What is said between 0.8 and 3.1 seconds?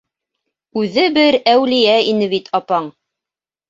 Үҙе бер әүлиә ине бит апаң!